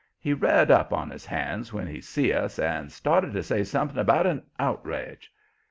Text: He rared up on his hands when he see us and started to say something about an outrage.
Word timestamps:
He 0.19 0.33
rared 0.33 0.71
up 0.71 0.91
on 0.91 1.11
his 1.11 1.27
hands 1.27 1.71
when 1.73 1.85
he 1.85 2.01
see 2.01 2.33
us 2.33 2.57
and 2.57 2.91
started 2.91 3.33
to 3.33 3.43
say 3.43 3.63
something 3.63 3.99
about 3.99 4.25
an 4.25 4.41
outrage. 4.57 5.31